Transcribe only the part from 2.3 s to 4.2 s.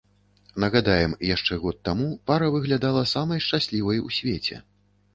пара выглядала самай шчаслівай у